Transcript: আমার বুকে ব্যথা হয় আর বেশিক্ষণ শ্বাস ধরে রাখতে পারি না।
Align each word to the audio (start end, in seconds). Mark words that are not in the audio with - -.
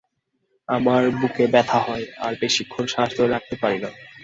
আমার 0.69 1.01
বুকে 1.11 1.43
ব্যথা 1.53 1.79
হয় 1.79 2.05
আর 2.19 2.33
বেশিক্ষণ 2.41 2.85
শ্বাস 2.87 3.09
ধরে 3.17 3.29
রাখতে 3.29 3.55
পারি 3.61 3.77
না। 3.83 3.89